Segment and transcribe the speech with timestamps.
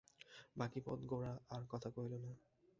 [0.55, 2.31] বাকি পথ গোরা আর কোনো কথা কহিল না।